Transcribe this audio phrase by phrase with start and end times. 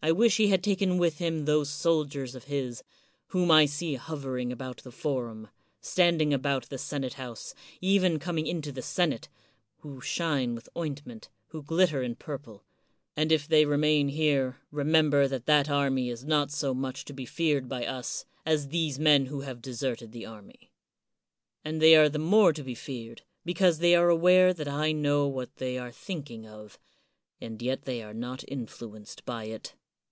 [0.00, 2.84] I wish he had taken with him those sol diers of his,
[3.26, 5.48] whom I see hovering about the forum,
[5.80, 9.28] standing about the senate house, even coming into the senate,
[9.78, 12.64] who shine with ointment, who glitter in purple;
[13.16, 17.26] and if they remain here, remember that that army is not so much to be
[17.26, 20.70] feared by us as these men who have deserted the army.
[21.64, 24.92] And they are the more to be feared, be cause they are aware that I
[24.92, 26.78] know what they are thinking of,
[27.40, 29.74] and yet they are not influenced by it.